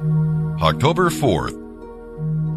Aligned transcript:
October 0.00 1.10
4th. 1.10 1.52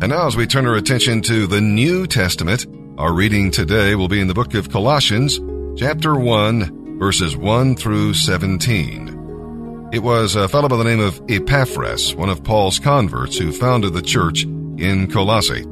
And 0.01 0.11
now, 0.11 0.27
as 0.27 0.37
we 0.37 0.47
turn 0.47 0.65
our 0.65 0.75
attention 0.75 1.21
to 1.23 1.45
the 1.45 1.59
New 1.59 2.07
Testament, 2.07 2.65
our 2.97 3.11
reading 3.11 3.51
today 3.51 3.95
will 3.95 4.07
be 4.07 4.21
in 4.21 4.27
the 4.27 4.33
book 4.33 4.53
of 4.53 4.69
Colossians, 4.69 5.39
chapter 5.77 6.15
1, 6.15 6.99
verses 6.99 7.35
1 7.35 7.75
through 7.75 8.13
17. 8.13 9.89
It 9.91 9.99
was 9.99 10.35
a 10.35 10.47
fellow 10.47 10.69
by 10.69 10.77
the 10.77 10.85
name 10.85 11.01
of 11.01 11.21
Epaphras, 11.29 12.15
one 12.15 12.29
of 12.29 12.45
Paul's 12.45 12.79
converts, 12.79 13.37
who 13.37 13.51
founded 13.51 13.93
the 13.93 14.01
church 14.01 14.43
in 14.43 15.11
Colossae. 15.11 15.65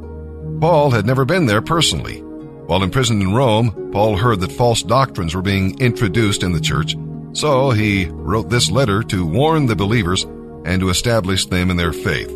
Paul 0.60 0.92
had 0.92 1.06
never 1.06 1.24
been 1.24 1.46
there 1.46 1.62
personally. 1.62 2.20
While 2.20 2.84
imprisoned 2.84 3.22
in 3.22 3.34
Rome, 3.34 3.92
Paul 3.94 4.18
heard 4.18 4.42
that 4.42 4.52
false 4.52 4.84
doctrines 4.84 5.34
were 5.34 5.42
being 5.42 5.80
introduced 5.80 6.44
in 6.44 6.52
the 6.52 6.60
church, 6.60 6.98
so 7.32 7.72
he 7.72 8.08
wrote 8.10 8.50
this 8.50 8.70
letter 8.70 9.04
to 9.04 9.26
warn 9.26 9.68
the 9.68 9.76
believers 9.76 10.26
and 10.66 10.82
to 10.82 10.90
establish 10.90 11.46
them 11.46 11.70
in 11.70 11.78
their 11.78 11.94
faith. 11.94 12.30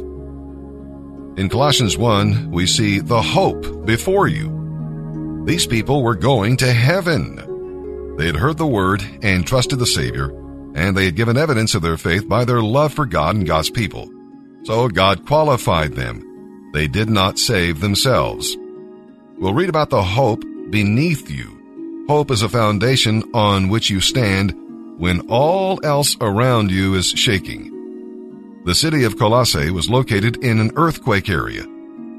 In 1.37 1.49
Colossians 1.49 1.97
1, 1.97 2.51
we 2.51 2.65
see 2.65 2.99
the 2.99 3.21
hope 3.21 3.85
before 3.85 4.27
you. 4.27 5.43
These 5.45 5.67
people 5.67 6.01
were 6.01 6.15
going 6.15 6.57
to 6.57 6.71
heaven. 6.71 8.15
They 8.17 8.25
had 8.25 8.37
heard 8.37 8.57
the 8.57 8.65
word 8.65 9.03
and 9.21 9.45
trusted 9.45 9.77
the 9.77 9.85
Savior, 9.85 10.29
and 10.75 10.95
they 10.95 11.05
had 11.05 11.17
given 11.17 11.37
evidence 11.37 11.75
of 11.75 11.81
their 11.81 11.97
faith 11.97 12.27
by 12.27 12.45
their 12.45 12.61
love 12.61 12.93
for 12.93 13.05
God 13.05 13.35
and 13.35 13.45
God's 13.45 13.69
people. 13.69 14.09
So 14.63 14.87
God 14.87 15.25
qualified 15.25 15.93
them. 15.93 16.71
They 16.73 16.87
did 16.87 17.09
not 17.09 17.37
save 17.37 17.81
themselves. 17.81 18.57
We'll 19.37 19.53
read 19.53 19.69
about 19.69 19.89
the 19.89 20.01
hope 20.01 20.43
beneath 20.69 21.29
you. 21.29 22.05
Hope 22.07 22.31
is 22.31 22.41
a 22.41 22.49
foundation 22.49 23.23
on 23.33 23.67
which 23.67 23.89
you 23.89 23.99
stand 23.99 24.53
when 24.97 25.27
all 25.29 25.79
else 25.83 26.15
around 26.21 26.71
you 26.71 26.95
is 26.95 27.09
shaking. 27.09 27.74
The 28.65 28.73
city 28.73 29.03
of 29.03 29.19
Colossae 29.19 29.69
was 29.69 29.91
located 29.91 30.43
in 30.43 30.59
an 30.59 30.71
earthquake 30.75 31.29
area, 31.29 31.67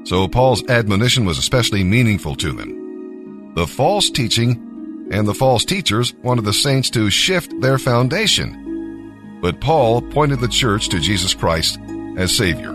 so 0.05 0.29
Paul's 0.29 0.63
admonition 0.69 1.25
was 1.25 1.37
especially 1.37 1.83
meaningful 1.83 2.37
to 2.37 2.53
them. 2.53 3.53
The 3.53 3.67
false 3.67 4.09
teaching 4.09 5.09
and 5.11 5.27
the 5.27 5.33
false 5.33 5.65
teachers 5.65 6.13
wanted 6.23 6.45
the 6.45 6.53
saints 6.53 6.89
to 6.91 7.09
shift 7.09 7.59
their 7.59 7.77
foundation, 7.77 9.39
but 9.41 9.59
Paul 9.59 10.01
pointed 10.01 10.39
the 10.39 10.47
church 10.47 10.87
to 10.87 11.01
Jesus 11.01 11.33
Christ 11.33 11.79
as 12.17 12.33
Savior, 12.33 12.71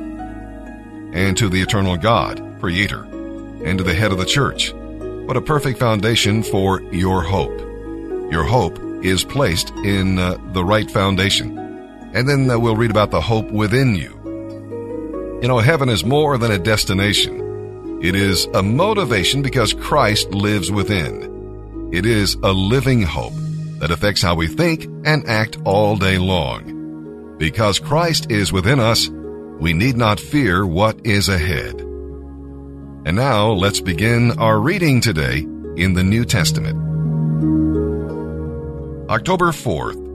and 1.15 1.35
to 1.39 1.49
the 1.49 1.63
eternal 1.63 1.97
God, 1.97 2.43
Creator, 2.61 3.05
and 3.65 3.79
to 3.79 3.85
the 3.85 3.95
head 3.95 4.13
of 4.13 4.19
the 4.19 4.27
church. 4.27 4.75
What 4.75 5.39
a 5.39 5.41
perfect 5.41 5.79
foundation 5.79 6.43
for 6.43 6.83
your 6.93 7.23
hope. 7.23 7.59
Your 8.31 8.45
hope 8.45 8.79
is 9.03 9.25
placed 9.25 9.71
in 9.77 10.19
uh, 10.19 10.37
the 10.53 10.63
right 10.63 10.91
foundation. 10.91 11.62
And 12.13 12.29
then 12.29 12.51
uh, 12.51 12.59
we'll 12.59 12.77
read 12.77 12.91
about 12.91 13.11
the 13.11 13.21
hope 13.21 13.51
within 13.51 13.95
you. 13.95 14.19
You 15.43 15.49
know, 15.49 15.59
heaven 15.59 15.89
is 15.89 16.05
more 16.05 16.39
than 16.39 16.53
a 16.53 16.59
destination. 16.59 18.01
It 18.03 18.15
is 18.15 18.47
a 18.55 18.63
motivation 18.63 19.43
because 19.43 19.73
Christ 19.73 20.31
lives 20.33 20.71
within. 20.71 21.91
It 21.93 22.07
is 22.07 22.35
a 22.43 22.53
living 22.53 23.03
hope 23.03 23.35
that 23.81 23.91
affects 23.91 24.23
how 24.23 24.35
we 24.35 24.47
think 24.47 24.85
and 25.05 25.29
act 25.29 25.59
all 25.65 25.97
day 25.97 26.19
long. 26.19 27.37
Because 27.39 27.79
Christ 27.79 28.31
is 28.31 28.53
within 28.53 28.79
us, 28.79 29.09
we 29.09 29.73
need 29.73 29.97
not 29.97 30.21
fear 30.21 30.67
what 30.67 31.07
is 31.07 31.29
ahead. 31.29 31.81
And 33.05 33.17
now 33.17 33.51
let's 33.51 33.81
begin 33.81 34.39
our 34.39 34.61
reading 34.61 35.01
today 35.01 35.41
in 35.77 35.95
the 35.95 36.05
New 36.05 36.25
Testament. 36.25 36.79
October 39.11 39.53
4th, 39.53 40.12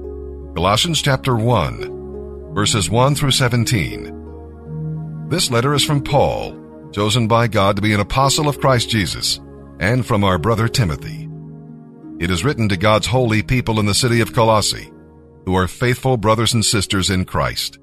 Colossians 0.58 1.04
chapter 1.04 1.36
1, 1.36 2.56
verses 2.56 2.90
1 2.90 3.14
through 3.14 3.30
17. 3.30 5.28
This 5.30 5.52
letter 5.52 5.76
is 5.76 5.86
from 5.86 6.02
Paul, 6.02 6.90
chosen 6.92 7.28
by 7.28 7.48
God 7.48 7.76
to 7.76 7.82
be 7.84 7.94
an 7.94 8.00
apostle 8.00 8.50
of 8.50 8.60
Christ 8.60 8.90
Jesus, 8.90 9.40
and 9.80 10.04
from 10.04 10.24
our 10.24 10.40
brother 10.40 10.68
Timothy. 10.68 11.30
It 12.20 12.32
is 12.32 12.44
written 12.44 12.70
to 12.70 12.76
God's 12.76 13.06
holy 13.06 13.44
people 13.44 13.80
in 13.80 13.86
the 13.86 13.94
city 13.94 14.20
of 14.20 14.34
Colossae, 14.34 14.92
who 15.46 15.54
are 15.56 15.68
faithful 15.68 16.18
brothers 16.18 16.56
and 16.56 16.66
sisters 16.66 17.12
in 17.12 17.26
Christ. 17.26 17.78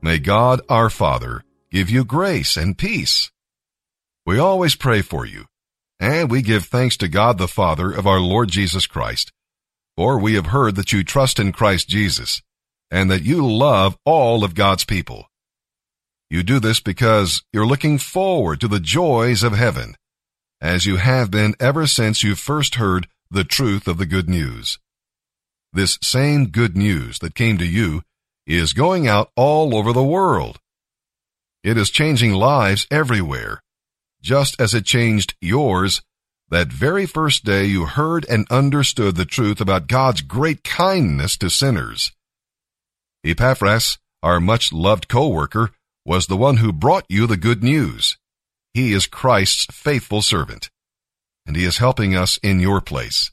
May 0.00 0.18
God 0.18 0.62
our 0.70 0.88
Father 0.88 1.44
give 1.70 1.90
you 1.90 2.06
grace 2.06 2.56
and 2.56 2.78
peace. 2.78 3.30
We 4.24 4.38
always 4.38 4.76
pray 4.76 5.02
for 5.02 5.26
you, 5.26 5.44
and 6.00 6.30
we 6.30 6.40
give 6.40 6.64
thanks 6.64 6.96
to 6.96 7.08
God 7.08 7.36
the 7.36 7.46
Father 7.46 7.92
of 7.92 8.06
our 8.06 8.18
Lord 8.18 8.48
Jesus 8.48 8.86
Christ 8.86 9.30
for 9.96 10.18
we 10.18 10.34
have 10.34 10.46
heard 10.46 10.76
that 10.76 10.92
you 10.92 11.04
trust 11.04 11.38
in 11.38 11.52
Christ 11.52 11.88
Jesus, 11.88 12.42
and 12.90 13.10
that 13.10 13.22
you 13.22 13.46
love 13.46 13.96
all 14.04 14.44
of 14.44 14.54
God's 14.54 14.84
people. 14.84 15.26
You 16.30 16.42
do 16.42 16.60
this 16.60 16.80
because 16.80 17.42
you're 17.52 17.66
looking 17.66 17.98
forward 17.98 18.60
to 18.60 18.68
the 18.68 18.80
joys 18.80 19.42
of 19.42 19.52
heaven, 19.52 19.96
as 20.60 20.86
you 20.86 20.96
have 20.96 21.30
been 21.30 21.54
ever 21.60 21.86
since 21.86 22.22
you 22.22 22.34
first 22.34 22.76
heard 22.76 23.06
the 23.30 23.44
truth 23.44 23.86
of 23.86 23.98
the 23.98 24.06
good 24.06 24.28
news. 24.28 24.78
This 25.72 25.98
same 26.02 26.48
good 26.48 26.76
news 26.76 27.18
that 27.18 27.34
came 27.34 27.58
to 27.58 27.66
you 27.66 28.02
is 28.46 28.72
going 28.72 29.06
out 29.06 29.30
all 29.36 29.74
over 29.74 29.92
the 29.92 30.02
world. 30.02 30.58
It 31.62 31.76
is 31.76 31.90
changing 31.90 32.32
lives 32.32 32.86
everywhere, 32.90 33.62
just 34.20 34.60
as 34.60 34.74
it 34.74 34.84
changed 34.84 35.34
yours 35.40 36.02
that 36.52 36.70
very 36.70 37.06
first 37.06 37.46
day 37.46 37.64
you 37.64 37.86
heard 37.86 38.26
and 38.28 38.46
understood 38.50 39.16
the 39.16 39.24
truth 39.24 39.58
about 39.58 39.86
God's 39.88 40.20
great 40.20 40.62
kindness 40.62 41.38
to 41.38 41.48
sinners. 41.48 42.12
Epaphras, 43.24 43.98
our 44.22 44.38
much 44.38 44.70
loved 44.70 45.08
co-worker, 45.08 45.70
was 46.04 46.26
the 46.26 46.36
one 46.36 46.58
who 46.58 46.70
brought 46.70 47.06
you 47.08 47.26
the 47.26 47.38
good 47.38 47.64
news. 47.64 48.18
He 48.74 48.92
is 48.92 49.06
Christ's 49.06 49.64
faithful 49.72 50.20
servant, 50.20 50.68
and 51.46 51.56
he 51.56 51.64
is 51.64 51.78
helping 51.78 52.14
us 52.14 52.38
in 52.42 52.60
your 52.60 52.82
place. 52.82 53.30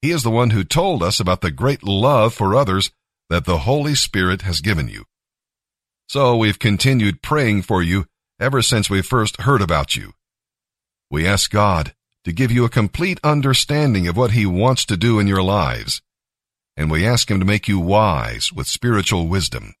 He 0.00 0.10
is 0.10 0.22
the 0.22 0.30
one 0.30 0.50
who 0.50 0.64
told 0.64 1.02
us 1.02 1.20
about 1.20 1.42
the 1.42 1.50
great 1.50 1.82
love 1.84 2.32
for 2.32 2.56
others 2.56 2.90
that 3.28 3.44
the 3.44 3.58
Holy 3.58 3.94
Spirit 3.94 4.40
has 4.40 4.62
given 4.62 4.88
you. 4.88 5.04
So 6.08 6.34
we've 6.38 6.58
continued 6.58 7.20
praying 7.20 7.62
for 7.62 7.82
you 7.82 8.06
ever 8.40 8.62
since 8.62 8.88
we 8.88 9.02
first 9.02 9.42
heard 9.42 9.60
about 9.60 9.96
you. 9.96 10.14
We 11.10 11.26
ask 11.26 11.50
God 11.50 11.92
to 12.24 12.32
give 12.32 12.52
you 12.52 12.64
a 12.64 12.70
complete 12.70 13.18
understanding 13.24 14.06
of 14.06 14.16
what 14.16 14.30
He 14.30 14.46
wants 14.46 14.84
to 14.86 14.96
do 14.96 15.18
in 15.18 15.26
your 15.26 15.42
lives. 15.42 16.00
And 16.76 16.90
we 16.90 17.06
ask 17.06 17.30
Him 17.30 17.40
to 17.40 17.46
make 17.46 17.68
you 17.68 17.78
wise 17.78 18.52
with 18.52 18.66
spiritual 18.66 19.26
wisdom. 19.28 19.74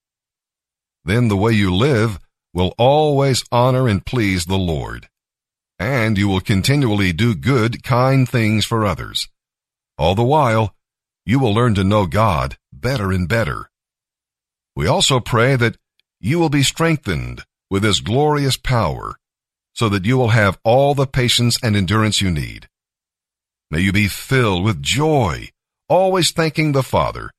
Then 1.04 1.28
the 1.28 1.36
way 1.36 1.52
you 1.52 1.74
live 1.74 2.18
will 2.52 2.74
always 2.78 3.44
honor 3.50 3.88
and 3.88 4.04
please 4.04 4.44
the 4.44 4.58
Lord. 4.58 5.08
And 5.78 6.18
you 6.18 6.28
will 6.28 6.40
continually 6.40 7.12
do 7.12 7.34
good, 7.34 7.82
kind 7.82 8.28
things 8.28 8.64
for 8.64 8.84
others. 8.84 9.28
All 9.98 10.14
the 10.14 10.22
while, 10.22 10.74
you 11.24 11.38
will 11.38 11.54
learn 11.54 11.74
to 11.76 11.84
know 11.84 12.06
God 12.06 12.56
better 12.72 13.12
and 13.12 13.28
better. 13.28 13.70
We 14.74 14.86
also 14.86 15.20
pray 15.20 15.56
that 15.56 15.76
you 16.20 16.38
will 16.38 16.48
be 16.48 16.62
strengthened 16.62 17.44
with 17.70 17.84
His 17.84 18.00
glorious 18.00 18.56
power 18.56 19.16
so 19.74 19.88
that 19.88 20.04
you 20.04 20.16
will 20.16 20.28
have 20.28 20.58
all 20.64 20.94
the 20.94 21.06
patience 21.06 21.58
and 21.62 21.76
endurance 21.76 22.20
you 22.20 22.30
need. 22.30 22.68
May 23.70 23.80
you 23.80 23.92
be 23.92 24.08
filled 24.08 24.64
with 24.64 24.82
joy, 24.82 25.48
always 25.88 26.30
thanking 26.30 26.72
the 26.72 26.82
Father, 26.82 27.30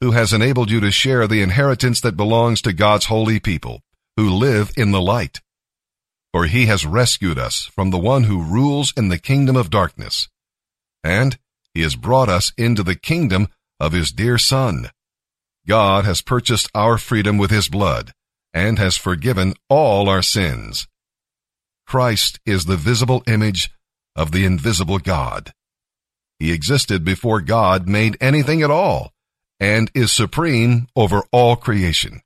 who 0.00 0.10
has 0.10 0.32
enabled 0.32 0.70
you 0.70 0.80
to 0.80 0.90
share 0.90 1.26
the 1.26 1.42
inheritance 1.42 2.00
that 2.00 2.16
belongs 2.16 2.60
to 2.62 2.72
God's 2.72 3.06
holy 3.06 3.40
people, 3.40 3.80
who 4.16 4.28
live 4.28 4.72
in 4.76 4.90
the 4.90 5.00
light. 5.00 5.40
For 6.32 6.46
he 6.46 6.66
has 6.66 6.84
rescued 6.84 7.38
us 7.38 7.64
from 7.64 7.90
the 7.90 7.98
one 7.98 8.24
who 8.24 8.42
rules 8.42 8.92
in 8.96 9.08
the 9.08 9.18
kingdom 9.18 9.56
of 9.56 9.70
darkness, 9.70 10.28
and 11.02 11.38
he 11.72 11.82
has 11.82 11.94
brought 11.94 12.28
us 12.28 12.52
into 12.58 12.82
the 12.82 12.94
kingdom 12.94 13.48
of 13.78 13.92
his 13.92 14.10
dear 14.10 14.38
Son. 14.38 14.90
God 15.66 16.04
has 16.04 16.20
purchased 16.20 16.70
our 16.74 16.98
freedom 16.98 17.38
with 17.38 17.50
his 17.50 17.68
blood, 17.68 18.12
and 18.52 18.78
has 18.78 18.96
forgiven 18.96 19.54
all 19.68 20.08
our 20.08 20.22
sins. 20.22 20.86
Christ 21.86 22.40
is 22.44 22.64
the 22.64 22.76
visible 22.76 23.22
image 23.26 23.70
of 24.16 24.32
the 24.32 24.44
invisible 24.44 24.98
God. 24.98 25.52
He 26.38 26.52
existed 26.52 27.04
before 27.04 27.40
God 27.40 27.88
made 27.88 28.16
anything 28.20 28.62
at 28.62 28.70
all 28.70 29.12
and 29.60 29.90
is 29.94 30.10
supreme 30.10 30.88
over 30.96 31.22
all 31.32 31.56
creation. 31.56 32.20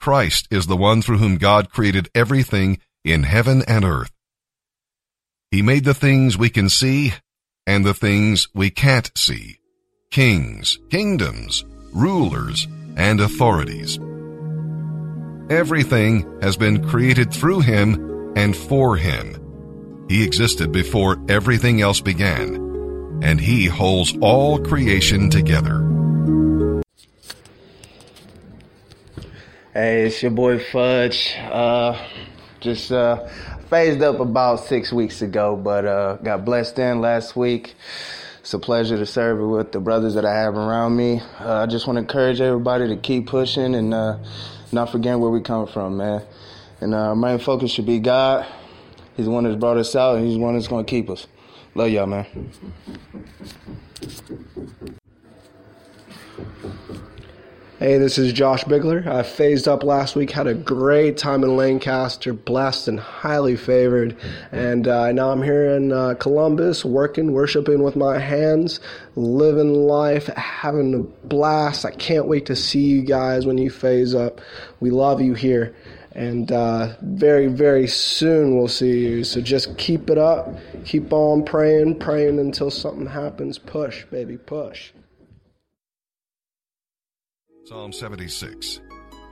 Christ 0.00 0.48
is 0.50 0.66
the 0.66 0.76
one 0.76 1.02
through 1.02 1.18
whom 1.18 1.36
God 1.36 1.70
created 1.70 2.08
everything 2.14 2.80
in 3.04 3.24
heaven 3.24 3.62
and 3.68 3.84
earth. 3.84 4.10
He 5.50 5.62
made 5.62 5.84
the 5.84 5.94
things 5.94 6.38
we 6.38 6.48
can 6.48 6.68
see 6.68 7.12
and 7.66 7.84
the 7.84 7.94
things 7.94 8.48
we 8.54 8.70
can't 8.70 9.10
see. 9.16 9.58
Kings, 10.10 10.78
kingdoms, 10.90 11.64
rulers, 11.92 12.66
and 12.96 13.20
authorities. 13.20 13.98
Everything 15.50 16.40
has 16.40 16.56
been 16.56 16.88
created 16.88 17.32
through 17.32 17.60
him 17.60 18.09
and 18.36 18.56
for 18.56 18.96
him. 18.96 19.36
He 20.08 20.24
existed 20.24 20.72
before 20.72 21.22
everything 21.28 21.80
else 21.80 22.00
began, 22.00 22.56
and 23.22 23.40
he 23.40 23.66
holds 23.66 24.16
all 24.20 24.58
creation 24.58 25.30
together. 25.30 25.86
Hey, 29.72 30.06
it's 30.06 30.20
your 30.20 30.32
boy 30.32 30.58
Fudge. 30.58 31.32
Uh, 31.38 31.96
just 32.58 32.90
uh, 32.90 33.28
phased 33.68 34.02
up 34.02 34.18
about 34.18 34.64
six 34.64 34.92
weeks 34.92 35.22
ago, 35.22 35.54
but 35.54 35.86
uh, 35.86 36.16
got 36.16 36.44
blessed 36.44 36.78
in 36.80 37.00
last 37.00 37.36
week. 37.36 37.76
It's 38.40 38.52
a 38.52 38.58
pleasure 38.58 38.96
to 38.96 39.06
serve 39.06 39.38
with 39.48 39.70
the 39.70 39.78
brothers 39.78 40.14
that 40.14 40.24
I 40.24 40.34
have 40.34 40.56
around 40.56 40.96
me. 40.96 41.20
Uh, 41.38 41.58
I 41.62 41.66
just 41.66 41.86
want 41.86 41.98
to 41.98 42.00
encourage 42.00 42.40
everybody 42.40 42.88
to 42.88 42.96
keep 42.96 43.28
pushing 43.28 43.76
and 43.76 43.94
uh, 43.94 44.18
not 44.72 44.90
forgetting 44.90 45.20
where 45.20 45.30
we 45.30 45.40
come 45.40 45.68
from, 45.68 45.98
man. 45.98 46.22
And 46.80 46.94
uh, 46.94 47.08
our 47.08 47.16
main 47.16 47.38
focus 47.38 47.70
should 47.70 47.86
be 47.86 47.98
God. 47.98 48.46
He's 49.16 49.26
the 49.26 49.32
one 49.32 49.44
that's 49.44 49.56
brought 49.56 49.76
us 49.76 49.94
out, 49.94 50.16
and 50.16 50.26
He's 50.26 50.36
the 50.36 50.40
one 50.40 50.54
that's 50.54 50.68
going 50.68 50.84
to 50.84 50.90
keep 50.90 51.10
us. 51.10 51.26
Love 51.74 51.90
y'all, 51.90 52.06
man. 52.06 52.26
Hey, 57.78 57.96
this 57.96 58.18
is 58.18 58.34
Josh 58.34 58.64
Bigler. 58.64 59.06
I 59.06 59.22
phased 59.22 59.66
up 59.66 59.82
last 59.82 60.14
week, 60.14 60.30
had 60.30 60.46
a 60.46 60.52
great 60.52 61.16
time 61.16 61.42
in 61.42 61.56
Lancaster, 61.56 62.34
blessed 62.34 62.88
and 62.88 63.00
highly 63.00 63.56
favored. 63.56 64.18
And 64.52 64.86
uh, 64.86 65.12
now 65.12 65.30
I'm 65.30 65.42
here 65.42 65.70
in 65.70 65.90
uh, 65.90 66.12
Columbus, 66.20 66.84
working, 66.84 67.32
worshiping 67.32 67.82
with 67.82 67.96
my 67.96 68.18
hands, 68.18 68.80
living 69.16 69.72
life, 69.72 70.26
having 70.26 70.94
a 70.94 71.26
blast. 71.26 71.86
I 71.86 71.92
can't 71.92 72.26
wait 72.26 72.44
to 72.46 72.56
see 72.56 72.82
you 72.82 73.00
guys 73.00 73.46
when 73.46 73.56
you 73.56 73.70
phase 73.70 74.14
up. 74.14 74.42
We 74.80 74.90
love 74.90 75.22
you 75.22 75.32
here. 75.32 75.74
And 76.12 76.50
uh, 76.50 76.96
very, 77.02 77.46
very 77.46 77.86
soon 77.86 78.56
we'll 78.56 78.68
see 78.68 79.00
you. 79.00 79.24
So 79.24 79.40
just 79.40 79.76
keep 79.78 80.10
it 80.10 80.18
up. 80.18 80.48
Keep 80.84 81.12
on 81.12 81.44
praying, 81.44 81.98
praying 82.00 82.38
until 82.38 82.70
something 82.70 83.06
happens. 83.06 83.58
Push, 83.58 84.04
baby, 84.06 84.36
push. 84.36 84.92
Psalm 87.70 87.92
76, 87.92 88.80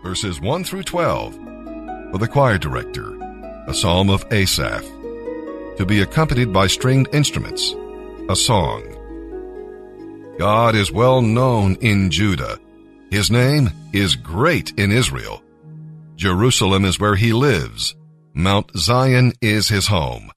verses 0.04 0.40
1 0.40 0.62
through 0.62 0.84
12, 0.84 1.34
for 2.12 2.18
the 2.18 2.28
choir 2.28 2.56
director, 2.56 3.12
a 3.66 3.74
psalm 3.74 4.08
of 4.08 4.24
Asaph, 4.32 4.84
to 5.76 5.84
be 5.84 6.02
accompanied 6.02 6.52
by 6.52 6.68
stringed 6.68 7.12
instruments, 7.12 7.74
a 8.28 8.36
song. 8.36 8.94
God 10.38 10.76
is 10.76 10.92
well 10.92 11.20
known 11.20 11.74
in 11.80 12.12
Judah. 12.12 12.60
His 13.10 13.28
name 13.28 13.70
is 13.92 14.14
great 14.14 14.72
in 14.78 14.92
Israel. 14.92 15.42
Jerusalem 16.18 16.84
is 16.84 16.98
where 16.98 17.14
he 17.14 17.32
lives. 17.32 17.94
Mount 18.34 18.76
Zion 18.76 19.34
is 19.40 19.68
his 19.68 19.86
home. 19.86 20.32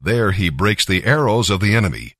There 0.00 0.32
he 0.32 0.48
breaks 0.48 0.86
the 0.86 1.04
arrows 1.04 1.50
of 1.50 1.60
the 1.60 1.76
enemy, 1.76 2.14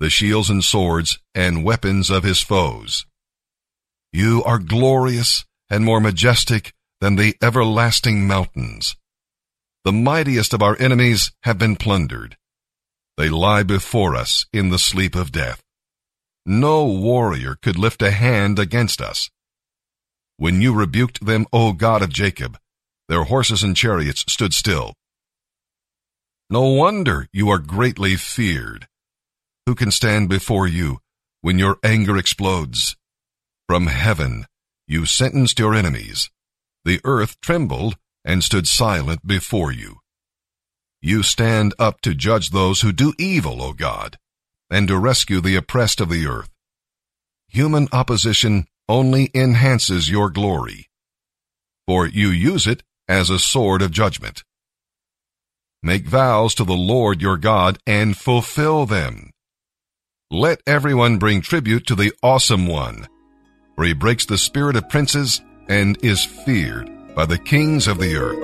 the 0.00 0.10
shields 0.10 0.50
and 0.50 0.64
swords 0.64 1.20
and 1.36 1.62
weapons 1.62 2.10
of 2.10 2.24
his 2.24 2.42
foes. 2.42 3.06
You 4.12 4.42
are 4.42 4.58
glorious 4.58 5.44
and 5.70 5.84
more 5.84 6.00
majestic 6.00 6.72
than 7.00 7.14
the 7.14 7.36
everlasting 7.40 8.26
mountains. 8.26 8.96
The 9.84 9.92
mightiest 9.92 10.52
of 10.52 10.62
our 10.62 10.76
enemies 10.80 11.30
have 11.44 11.58
been 11.58 11.76
plundered. 11.76 12.36
They 13.16 13.28
lie 13.28 13.62
before 13.62 14.16
us 14.16 14.46
in 14.52 14.70
the 14.70 14.80
sleep 14.80 15.14
of 15.14 15.30
death. 15.30 15.62
No 16.44 16.86
warrior 16.86 17.54
could 17.62 17.78
lift 17.78 18.02
a 18.02 18.10
hand 18.10 18.58
against 18.58 19.00
us. 19.00 19.30
When 20.38 20.60
you 20.60 20.74
rebuked 20.74 21.24
them, 21.24 21.46
O 21.52 21.72
God 21.72 22.02
of 22.02 22.10
Jacob, 22.10 22.58
their 23.08 23.24
horses 23.24 23.62
and 23.62 23.74
chariots 23.74 24.24
stood 24.28 24.52
still. 24.52 24.92
No 26.50 26.62
wonder 26.62 27.26
you 27.32 27.48
are 27.48 27.58
greatly 27.58 28.16
feared. 28.16 28.86
Who 29.64 29.74
can 29.74 29.90
stand 29.90 30.28
before 30.28 30.66
you 30.66 30.98
when 31.40 31.58
your 31.58 31.78
anger 31.82 32.16
explodes? 32.16 32.96
From 33.66 33.86
heaven 33.86 34.46
you 34.86 35.06
sentenced 35.06 35.58
your 35.58 35.74
enemies. 35.74 36.30
The 36.84 37.00
earth 37.02 37.40
trembled 37.40 37.96
and 38.24 38.44
stood 38.44 38.68
silent 38.68 39.26
before 39.26 39.72
you. 39.72 40.00
You 41.00 41.22
stand 41.22 41.74
up 41.78 42.00
to 42.02 42.14
judge 42.14 42.50
those 42.50 42.82
who 42.82 42.92
do 42.92 43.14
evil, 43.18 43.62
O 43.62 43.72
God, 43.72 44.18
and 44.70 44.86
to 44.88 44.98
rescue 44.98 45.40
the 45.40 45.56
oppressed 45.56 46.00
of 46.00 46.10
the 46.10 46.26
earth. 46.26 46.50
Human 47.48 47.88
opposition 47.90 48.66
only 48.88 49.30
enhances 49.34 50.10
your 50.10 50.30
glory, 50.30 50.88
for 51.86 52.06
you 52.06 52.28
use 52.28 52.66
it 52.66 52.82
as 53.08 53.30
a 53.30 53.38
sword 53.38 53.82
of 53.82 53.90
judgment. 53.90 54.44
Make 55.82 56.06
vows 56.06 56.54
to 56.56 56.64
the 56.64 56.74
Lord 56.74 57.22
your 57.22 57.36
God 57.36 57.78
and 57.86 58.16
fulfill 58.16 58.86
them. 58.86 59.30
Let 60.30 60.60
everyone 60.66 61.18
bring 61.18 61.40
tribute 61.40 61.86
to 61.86 61.94
the 61.94 62.12
awesome 62.22 62.66
one 62.66 63.06
for 63.76 63.84
he 63.84 63.92
breaks 63.92 64.26
the 64.26 64.38
spirit 64.38 64.74
of 64.74 64.88
princes 64.88 65.42
and 65.68 66.02
is 66.02 66.24
feared 66.24 66.90
by 67.14 67.26
the 67.26 67.38
kings 67.38 67.86
of 67.86 67.98
the 67.98 68.16
earth. 68.16 68.40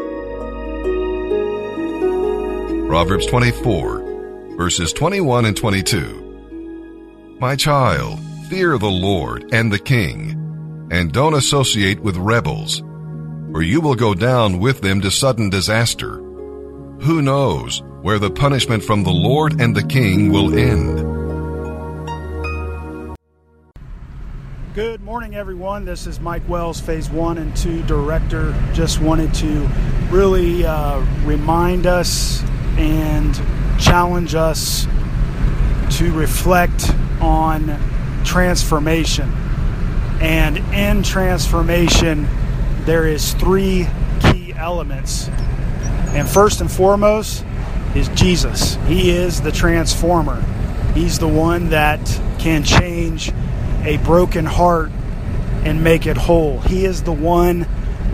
Proverbs 2.87 3.27
24, 3.27 4.55
verses 4.57 4.93
21 4.93 5.47
and 5.47 5.57
22. 5.57 7.37
My 7.41 7.57
child, 7.57 8.21
fear 8.53 8.77
the 8.77 8.87
Lord 8.87 9.49
and 9.55 9.73
the 9.73 9.79
king, 9.79 10.89
and 10.93 11.11
don't 11.11 11.33
associate 11.33 11.99
with 12.01 12.19
rebels, 12.19 12.83
or 13.55 13.63
you 13.63 13.81
will 13.81 13.95
go 13.95 14.13
down 14.13 14.59
with 14.59 14.83
them 14.83 15.01
to 15.01 15.11
sudden 15.11 15.49
disaster. 15.49 16.17
Who 17.01 17.23
knows 17.23 17.83
where 18.03 18.19
the 18.19 18.31
punishment 18.31 18.85
from 18.85 19.05
the 19.05 19.11
Lord 19.11 19.59
and 19.59 19.75
the 19.75 19.83
king 19.83 20.31
will 20.31 20.55
end? 20.55 20.99
Good 24.75 25.01
morning, 25.01 25.35
everyone. 25.35 25.87
This 25.87 26.07
is 26.07 26.21
Mike 26.21 26.47
Wells, 26.47 26.79
Phase 26.79 27.09
1 27.09 27.39
and 27.39 27.57
2 27.57 27.85
Director. 27.85 28.55
Just 28.75 29.01
wanted 29.01 29.33
to 29.37 29.67
really 30.11 30.67
uh, 30.67 31.01
remind 31.25 31.87
us 31.87 32.43
and 32.77 33.35
challenge 33.81 34.35
us 34.35 34.87
to 35.97 36.13
reflect 36.13 36.91
on 37.23 37.79
transformation. 38.25 39.31
And 40.21 40.59
in 40.75 41.03
transformation, 41.03 42.29
there 42.85 43.07
is 43.07 43.35
three 43.35 43.89
key 44.21 44.53
elements. 44.55 45.29
And 45.29 46.29
first 46.29 46.61
and 46.61 46.71
foremost 46.71 47.45
is 47.95 48.09
Jesus. 48.11 48.77
He 48.87 49.11
is 49.11 49.41
the 49.41 49.53
transformer. 49.53 50.41
He's 50.95 51.19
the 51.19 51.29
one 51.29 51.71
that 51.71 52.01
can 52.39 52.65
change 52.65 53.33
a 53.85 53.99
broken 53.99 54.45
heart 54.45 54.91
and 55.65 55.83
make 55.83 56.07
it 56.07 56.17
whole. 56.17 56.61
He 56.61 56.85
is 56.85 57.03
the 57.03 57.13
one 57.13 57.67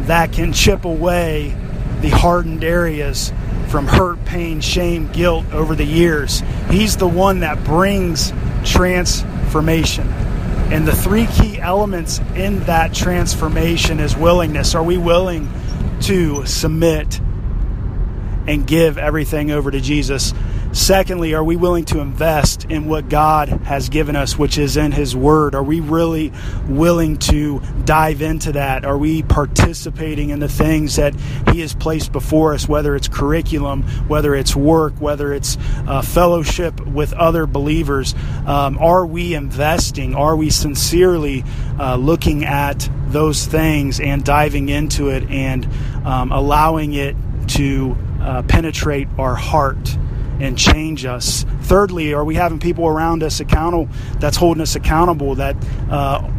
that 0.06 0.32
can 0.32 0.52
chip 0.52 0.84
away 0.84 1.56
the 2.00 2.08
hardened 2.08 2.62
areas 2.62 3.32
from 3.68 3.86
hurt, 3.86 4.24
pain, 4.24 4.60
shame, 4.60 5.08
guilt 5.12 5.44
over 5.52 5.74
the 5.74 5.84
years. 5.84 6.42
He's 6.70 6.96
the 6.96 7.08
one 7.08 7.40
that 7.40 7.62
brings 7.64 8.32
transformation. 8.64 10.08
And 10.70 10.86
the 10.86 10.94
three 10.94 11.26
key 11.26 11.58
elements 11.58 12.18
in 12.36 12.60
that 12.64 12.92
transformation 12.92 14.00
is 14.00 14.16
willingness. 14.16 14.74
Are 14.74 14.82
we 14.82 14.98
willing 14.98 15.48
to 16.02 16.44
submit 16.44 17.20
and 18.46 18.66
give 18.66 18.98
everything 18.98 19.50
over 19.50 19.70
to 19.70 19.80
Jesus? 19.80 20.34
Secondly, 20.72 21.32
are 21.32 21.42
we 21.42 21.56
willing 21.56 21.86
to 21.86 22.00
invest 22.00 22.66
in 22.66 22.86
what 22.86 23.08
God 23.08 23.48
has 23.48 23.88
given 23.88 24.14
us, 24.14 24.38
which 24.38 24.58
is 24.58 24.76
in 24.76 24.92
His 24.92 25.16
Word? 25.16 25.54
Are 25.54 25.62
we 25.62 25.80
really 25.80 26.30
willing 26.68 27.16
to 27.18 27.62
dive 27.86 28.20
into 28.20 28.52
that? 28.52 28.84
Are 28.84 28.98
we 28.98 29.22
participating 29.22 30.28
in 30.28 30.40
the 30.40 30.48
things 30.48 30.96
that 30.96 31.14
He 31.52 31.60
has 31.60 31.74
placed 31.74 32.12
before 32.12 32.52
us, 32.52 32.68
whether 32.68 32.94
it's 32.94 33.08
curriculum, 33.08 33.82
whether 34.08 34.34
it's 34.34 34.54
work, 34.54 34.92
whether 35.00 35.32
it's 35.32 35.56
uh, 35.86 36.02
fellowship 36.02 36.86
with 36.86 37.14
other 37.14 37.46
believers? 37.46 38.14
Um, 38.46 38.76
are 38.78 39.06
we 39.06 39.34
investing? 39.34 40.14
Are 40.14 40.36
we 40.36 40.50
sincerely 40.50 41.44
uh, 41.80 41.96
looking 41.96 42.44
at 42.44 42.88
those 43.08 43.46
things 43.46 44.00
and 44.00 44.22
diving 44.22 44.68
into 44.68 45.08
it 45.08 45.30
and 45.30 45.66
um, 46.04 46.30
allowing 46.30 46.92
it 46.92 47.16
to 47.48 47.96
uh, 48.20 48.42
penetrate 48.42 49.08
our 49.18 49.34
heart? 49.34 49.96
And 50.40 50.58
change 50.58 51.04
us. 51.04 51.44
Thirdly, 51.62 52.12
are 52.14 52.24
we 52.24 52.34
having 52.34 52.58
people 52.58 52.86
around 52.86 53.22
us 53.22 53.40
accountable 53.40 53.88
that's 54.18 54.36
holding 54.36 54.62
us 54.62 54.76
accountable 54.76 55.34
that 55.36 55.56
uh, 55.90 56.30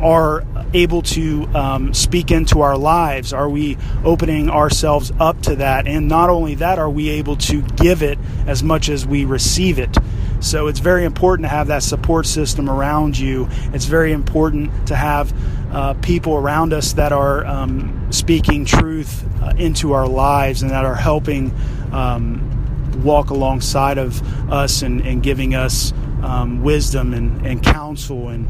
are 0.00 0.44
able 0.74 1.02
to 1.02 1.46
um, 1.54 1.94
speak 1.94 2.30
into 2.30 2.60
our 2.60 2.76
lives? 2.76 3.32
Are 3.32 3.48
we 3.48 3.78
opening 4.04 4.50
ourselves 4.50 5.12
up 5.20 5.40
to 5.42 5.56
that? 5.56 5.86
And 5.86 6.08
not 6.08 6.30
only 6.30 6.56
that, 6.56 6.78
are 6.78 6.90
we 6.90 7.08
able 7.10 7.36
to 7.36 7.62
give 7.62 8.02
it 8.02 8.18
as 8.46 8.62
much 8.62 8.88
as 8.88 9.06
we 9.06 9.24
receive 9.24 9.78
it? 9.78 9.96
So 10.40 10.66
it's 10.66 10.80
very 10.80 11.04
important 11.04 11.44
to 11.44 11.50
have 11.50 11.68
that 11.68 11.84
support 11.84 12.26
system 12.26 12.68
around 12.68 13.16
you. 13.16 13.48
It's 13.72 13.84
very 13.84 14.12
important 14.12 14.88
to 14.88 14.96
have 14.96 15.32
uh, 15.72 15.94
people 15.94 16.34
around 16.34 16.72
us 16.72 16.94
that 16.94 17.12
are 17.12 17.46
um, 17.46 18.08
speaking 18.10 18.64
truth 18.64 19.24
uh, 19.40 19.54
into 19.56 19.92
our 19.92 20.08
lives 20.08 20.62
and 20.62 20.70
that 20.72 20.84
are 20.84 20.96
helping. 20.96 21.54
Um, 21.92 22.51
walk 22.96 23.30
alongside 23.30 23.98
of 23.98 24.22
us 24.50 24.82
and, 24.82 25.00
and 25.02 25.22
giving 25.22 25.54
us 25.54 25.92
um, 26.22 26.62
wisdom 26.62 27.14
and, 27.14 27.44
and 27.46 27.62
counsel 27.62 28.28
and 28.28 28.46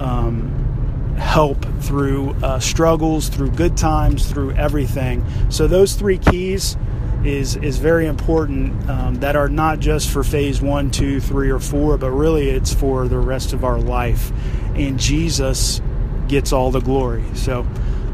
um, 0.00 1.14
help 1.18 1.64
through 1.80 2.30
uh, 2.42 2.60
struggles, 2.60 3.28
through 3.28 3.50
good 3.50 3.76
times, 3.76 4.30
through 4.30 4.52
everything. 4.52 5.24
So 5.50 5.66
those 5.66 5.94
three 5.94 6.18
keys 6.18 6.76
is 7.24 7.56
is 7.56 7.78
very 7.78 8.06
important. 8.06 8.88
Um, 8.88 9.16
that 9.16 9.34
are 9.34 9.48
not 9.48 9.80
just 9.80 10.10
for 10.10 10.22
phase 10.22 10.60
one, 10.60 10.90
two, 10.90 11.20
three, 11.20 11.50
or 11.50 11.58
four, 11.58 11.98
but 11.98 12.10
really 12.10 12.50
it's 12.50 12.72
for 12.72 13.08
the 13.08 13.18
rest 13.18 13.52
of 13.52 13.64
our 13.64 13.78
life. 13.78 14.30
And 14.74 14.98
Jesus 14.98 15.80
gets 16.28 16.52
all 16.52 16.70
the 16.70 16.80
glory. 16.80 17.24
So 17.34 17.66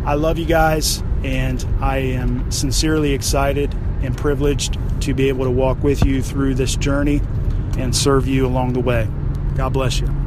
I 0.04 0.14
love 0.14 0.38
you 0.38 0.46
guys, 0.46 1.02
and 1.24 1.64
I 1.80 1.98
am 1.98 2.50
sincerely 2.50 3.12
excited 3.12 3.74
and 4.02 4.16
privileged 4.16 4.78
to 5.02 5.14
be 5.14 5.28
able 5.28 5.44
to 5.44 5.50
walk 5.50 5.82
with 5.82 6.04
you 6.04 6.22
through 6.22 6.54
this 6.54 6.76
journey 6.76 7.20
and 7.78 7.94
serve 7.94 8.26
you 8.26 8.46
along 8.46 8.72
the 8.72 8.80
way. 8.80 9.08
God 9.56 9.72
bless 9.72 10.00
you. 10.00 10.21